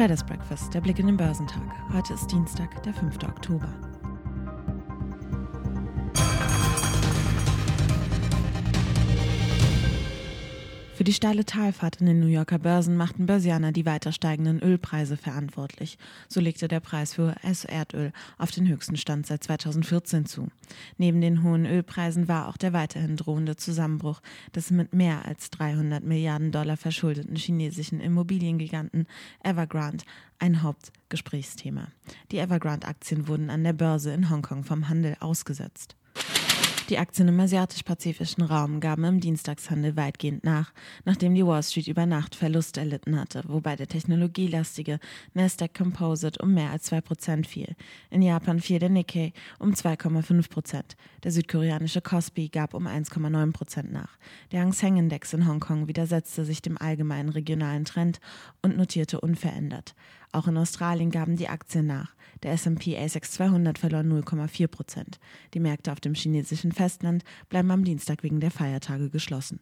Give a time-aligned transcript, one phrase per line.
[0.00, 1.60] Traders Breakfast, der Blick in den Börsentag.
[1.92, 3.22] Heute ist Dienstag, der 5.
[3.22, 3.89] Oktober.
[11.00, 15.16] Für die steile Talfahrt in den New Yorker Börsen machten Börsianer die weiter steigenden Ölpreise
[15.16, 15.96] verantwortlich.
[16.28, 20.48] So legte der Preis für US-Erdöl auf den höchsten Stand seit 2014 zu.
[20.98, 24.20] Neben den hohen Ölpreisen war auch der weiterhin drohende Zusammenbruch
[24.54, 29.06] des mit mehr als 300 Milliarden Dollar verschuldeten chinesischen Immobiliengiganten
[29.42, 30.04] Evergrande
[30.38, 31.88] ein Hauptgesprächsthema.
[32.30, 35.96] Die Evergrande-Aktien wurden an der Börse in Hongkong vom Handel ausgesetzt.
[36.90, 40.72] Die Aktien im asiatisch-pazifischen Raum gaben im Dienstagshandel weitgehend nach,
[41.04, 44.98] nachdem die Wall Street über Nacht Verlust erlitten hatte, wobei der technologielastige
[45.32, 47.76] Nasdaq Composite um mehr als 2% fiel.
[48.10, 50.82] In Japan fiel der Nikkei um 2,5%.
[51.22, 54.18] Der südkoreanische Kospi gab um 1,9% nach.
[54.50, 58.18] Der Hang Seng Index in Hongkong widersetzte sich dem allgemeinen regionalen Trend
[58.62, 59.94] und notierte unverändert.
[60.32, 62.14] Auch in Australien gaben die Aktien nach.
[62.42, 65.18] Der S&P ASX 200 verlor 0,4 Prozent.
[65.54, 69.60] Die Märkte auf dem chinesischen Festland bleiben am Dienstag wegen der Feiertage geschlossen.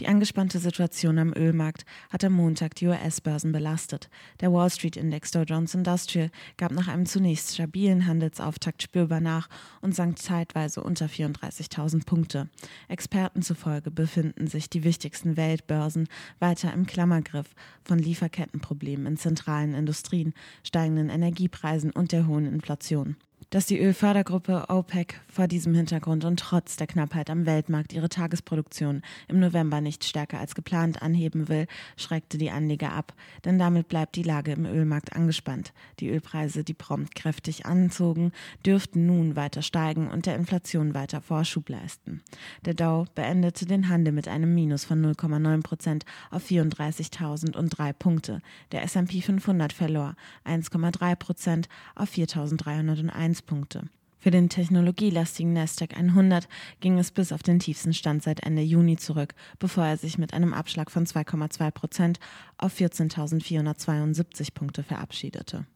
[0.00, 4.08] Die angespannte Situation am Ölmarkt hat am Montag die US-Börsen belastet.
[4.40, 9.48] Der Wall Street Index Dow Jones Industrial gab nach einem zunächst stabilen Handelsauftakt spürbar nach
[9.80, 12.48] und sank zeitweise unter 34.000 Punkte.
[12.88, 17.54] Experten zufolge befinden sich die wichtigsten Weltbörsen weiter im Klammergriff
[17.84, 20.32] von Lieferkettenproblemen in zentralen Industrien,
[20.64, 23.16] steigenden Energiepreisen und der hohen Inflation
[23.52, 29.02] dass die Ölfördergruppe OPEC vor diesem Hintergrund und trotz der Knappheit am Weltmarkt ihre Tagesproduktion
[29.28, 31.66] im November nicht stärker als geplant anheben will,
[31.98, 33.12] schreckte die Anleger ab,
[33.44, 35.74] denn damit bleibt die Lage im Ölmarkt angespannt.
[36.00, 38.32] Die Ölpreise, die prompt kräftig anzogen,
[38.64, 42.22] dürften nun weiter steigen und der Inflation weiter Vorschub leisten.
[42.64, 48.40] Der Dow beendete den Handel mit einem Minus von 0,9 Prozent auf 34.003 Punkte.
[48.72, 50.14] Der S&P 500 verlor
[50.46, 53.88] 1,3 Prozent auf 4.301 Punkte.
[54.22, 56.46] Für den technologielastigen Nasdaq 100
[56.78, 60.32] ging es bis auf den tiefsten Stand seit Ende Juni zurück, bevor er sich mit
[60.32, 62.20] einem Abschlag von 2,2 Prozent
[62.56, 65.66] auf 14.472 Punkte verabschiedete.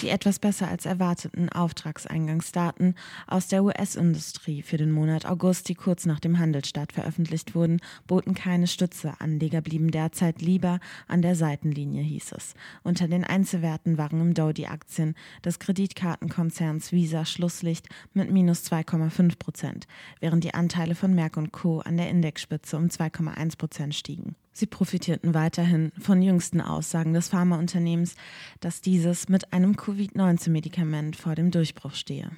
[0.00, 2.94] Die etwas besser als erwarteten Auftragseingangsdaten
[3.26, 8.32] aus der US-Industrie für den Monat August, die kurz nach dem Handelsstart veröffentlicht wurden, boten
[8.32, 9.12] keine Stütze.
[9.18, 12.54] Anleger blieben derzeit lieber an der Seitenlinie, hieß es.
[12.82, 19.38] Unter den Einzelwerten waren im Dow die Aktien des Kreditkartenkonzerns Visa Schlusslicht mit minus 2,5
[19.38, 19.86] Prozent,
[20.20, 21.80] während die Anteile von Merck Co.
[21.80, 24.34] an der Indexspitze um 2,1 Prozent stiegen.
[24.60, 28.14] Sie profitierten weiterhin von jüngsten Aussagen des Pharmaunternehmens,
[28.60, 32.30] dass dieses mit einem Covid-19-Medikament vor dem Durchbruch stehe.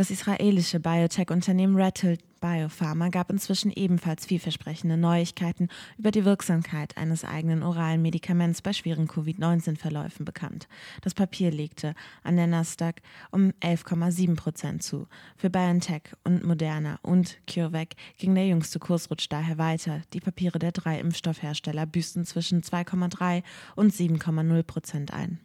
[0.00, 5.68] Das israelische Biotech-Unternehmen Rattle Biopharma gab inzwischen ebenfalls vielversprechende Neuigkeiten
[5.98, 10.68] über die Wirksamkeit eines eigenen oralen Medikaments bei schweren Covid-19-Verläufen bekannt.
[11.02, 15.06] Das Papier legte an der Nasdaq um 11,7 Prozent zu.
[15.36, 20.00] Für BioNTech und Moderna und CureVac ging der jüngste Kursrutsch daher weiter.
[20.14, 23.42] Die Papiere der drei Impfstoffhersteller büßten zwischen 2,3
[23.76, 25.40] und 7,0 Prozent ein.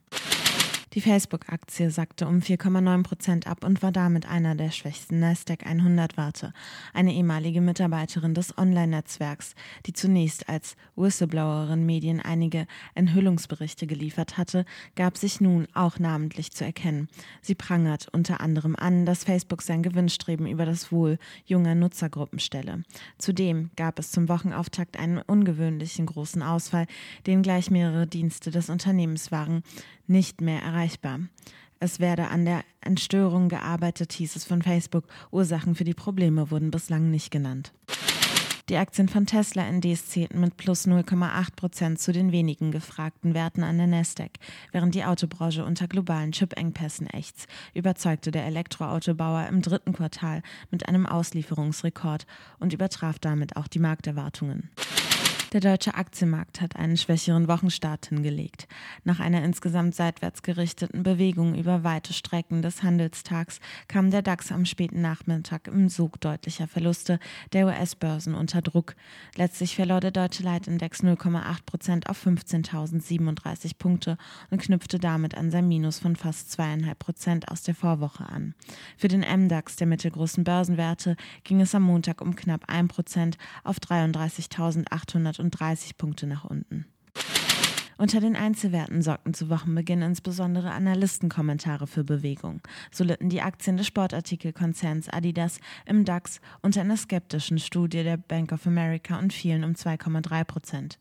[0.95, 6.53] Die Facebook-Aktie sackte um 4,9 Prozent ab und war damit einer der schwächsten Nasdaq 100-Werte.
[6.93, 9.55] Eine ehemalige Mitarbeiterin des Online-Netzwerks,
[9.87, 14.63] die zunächst als Whistleblowerin Medien einige Enthüllungsberichte geliefert hatte,
[14.95, 17.09] gab sich nun auch namentlich zu erkennen.
[17.41, 22.83] Sie prangert unter anderem an, dass Facebook sein Gewinnstreben über das Wohl junger Nutzergruppen stelle.
[23.17, 26.87] Zudem gab es zum Wochenauftakt einen ungewöhnlichen großen Ausfall,
[27.27, 29.61] den gleich mehrere Dienste des Unternehmens waren
[30.07, 31.19] nicht mehr erreichbar.
[31.79, 35.05] Es werde an der Entstörung gearbeitet, hieß es von Facebook.
[35.31, 37.73] Ursachen für die Probleme wurden bislang nicht genannt.
[38.69, 43.63] Die Aktien von Tesla NDs zählten mit plus 0,8 Prozent zu den wenigen gefragten Werten
[43.63, 44.31] an der Nasdaq,
[44.71, 50.41] während die Autobranche unter globalen Chip-Engpässen ächzt, überzeugte der Elektroautobauer im dritten Quartal
[50.71, 52.25] mit einem Auslieferungsrekord
[52.59, 54.71] und übertraf damit auch die Markterwartungen.
[55.55, 58.67] Der deutsche Aktienmarkt hat einen schwächeren Wochenstart hingelegt.
[59.05, 64.65] Nach einer insgesamt seitwärts gerichteten Bewegung über weite Strecken des Handelstags kam der DAX am
[64.65, 67.19] späten Nachmittag im Sog deutlicher Verluste
[67.53, 68.97] der US-Börsen unter Druck.
[69.37, 74.17] Letztlich verlor der deutsche Leitindex 0,8 Prozent auf 15.037 Punkte
[74.49, 78.55] und knüpfte damit an sein Minus von fast zweieinhalb Prozent aus der Vorwoche an.
[78.97, 81.15] Für den MDAX der mittelgroßen Börsenwerte
[81.45, 86.85] ging es am Montag um knapp 1 Prozent auf 33.800 30 Punkte nach unten.
[87.97, 92.61] Unter den Einzelwerten sorgten zu Wochenbeginn insbesondere Analystenkommentare für Bewegung.
[92.91, 98.51] So litten die Aktien des Sportartikelkonzerns Adidas im DAX unter einer skeptischen Studie der Bank
[98.51, 100.99] of America und fielen um 2,3 Prozent.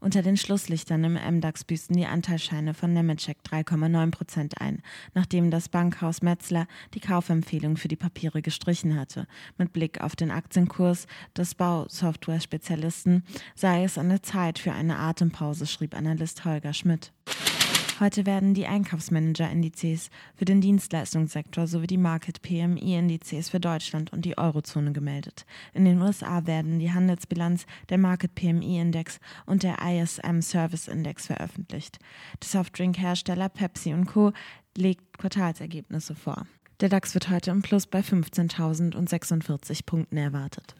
[0.00, 4.82] Unter den Schlusslichtern im MDAX büßten die Anteilsscheine von Nemetschek 3,9 Prozent ein,
[5.12, 9.26] nachdem das Bankhaus Metzler die Kaufempfehlung für die Papiere gestrichen hatte.
[9.58, 11.06] Mit Blick auf den Aktienkurs
[11.36, 13.24] des Bausoftware-Spezialisten
[13.54, 17.12] sei es an der Zeit für eine Atempause, schrieb Analyst Holger Schmidt.
[18.00, 24.92] Heute werden die Einkaufsmanager-Indizes für den Dienstleistungssektor sowie die Market-PMI-Indizes für Deutschland und die Eurozone
[24.92, 25.44] gemeldet.
[25.74, 31.98] In den USA werden die Handelsbilanz, der Market-PMI-Index und der ISM Service Index veröffentlicht.
[32.40, 34.32] Der Softdrink-Hersteller Pepsi Co.
[34.78, 36.46] legt Quartalsergebnisse vor.
[36.80, 40.74] Der DAX wird heute im Plus bei 15.046 Punkten erwartet.